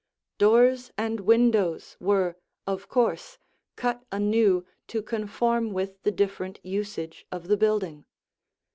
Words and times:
Doors 0.39 0.91
and 0.97 1.19
windows 1.19 1.95
were, 1.99 2.35
of 2.65 2.87
course, 2.89 3.37
cut 3.75 4.03
anew 4.11 4.65
to 4.87 5.03
conform 5.03 5.73
with 5.73 6.01
the 6.01 6.11
different 6.11 6.59
usage 6.65 7.27
of 7.31 7.47
the 7.49 7.55
building. 7.55 8.05